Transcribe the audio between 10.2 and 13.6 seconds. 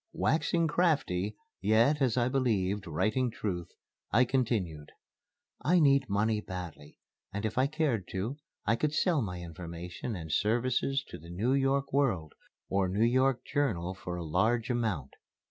services to the New York World or New York